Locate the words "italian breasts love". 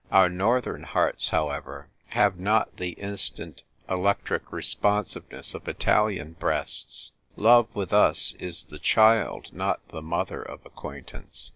5.67-7.67